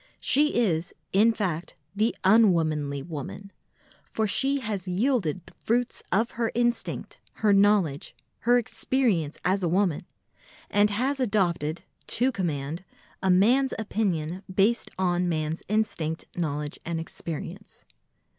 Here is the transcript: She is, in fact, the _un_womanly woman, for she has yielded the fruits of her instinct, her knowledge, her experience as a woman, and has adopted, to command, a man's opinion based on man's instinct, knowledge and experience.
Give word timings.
She 0.19 0.55
is, 0.55 0.95
in 1.13 1.31
fact, 1.31 1.75
the 1.95 2.15
_un_womanly 2.23 3.05
woman, 3.07 3.51
for 4.11 4.25
she 4.25 4.61
has 4.61 4.87
yielded 4.87 5.41
the 5.45 5.53
fruits 5.63 6.01
of 6.11 6.31
her 6.31 6.51
instinct, 6.55 7.19
her 7.45 7.53
knowledge, 7.53 8.15
her 8.39 8.57
experience 8.57 9.37
as 9.45 9.61
a 9.61 9.69
woman, 9.69 10.01
and 10.71 10.89
has 10.89 11.19
adopted, 11.19 11.83
to 12.07 12.31
command, 12.31 12.83
a 13.21 13.29
man's 13.29 13.75
opinion 13.77 14.41
based 14.51 14.89
on 14.97 15.29
man's 15.29 15.61
instinct, 15.69 16.25
knowledge 16.35 16.79
and 16.83 16.99
experience. 16.99 17.85